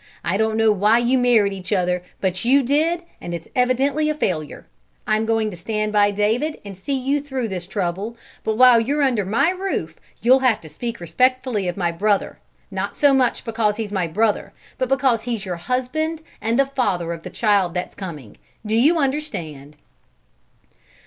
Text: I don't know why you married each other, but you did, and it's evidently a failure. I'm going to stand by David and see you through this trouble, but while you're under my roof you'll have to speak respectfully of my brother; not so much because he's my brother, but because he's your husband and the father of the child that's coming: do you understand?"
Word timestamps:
I 0.25 0.35
don't 0.35 0.57
know 0.57 0.71
why 0.71 0.97
you 0.97 1.19
married 1.19 1.53
each 1.53 1.71
other, 1.71 2.01
but 2.21 2.43
you 2.43 2.63
did, 2.63 3.03
and 3.21 3.35
it's 3.35 3.47
evidently 3.55 4.09
a 4.09 4.15
failure. 4.15 4.65
I'm 5.05 5.27
going 5.27 5.51
to 5.51 5.55
stand 5.55 5.93
by 5.93 6.09
David 6.09 6.59
and 6.65 6.75
see 6.75 6.97
you 6.97 7.19
through 7.19 7.49
this 7.49 7.67
trouble, 7.67 8.17
but 8.43 8.57
while 8.57 8.79
you're 8.81 9.03
under 9.03 9.27
my 9.27 9.51
roof 9.51 9.99
you'll 10.19 10.39
have 10.39 10.59
to 10.61 10.69
speak 10.69 10.99
respectfully 10.99 11.67
of 11.67 11.77
my 11.77 11.91
brother; 11.91 12.39
not 12.71 12.97
so 12.97 13.13
much 13.13 13.45
because 13.45 13.77
he's 13.77 13.91
my 13.91 14.07
brother, 14.07 14.53
but 14.79 14.89
because 14.89 15.21
he's 15.21 15.45
your 15.45 15.57
husband 15.57 16.23
and 16.41 16.57
the 16.57 16.65
father 16.65 17.13
of 17.13 17.21
the 17.21 17.29
child 17.29 17.75
that's 17.75 17.93
coming: 17.93 18.37
do 18.65 18.75
you 18.75 18.97
understand?" 18.97 19.75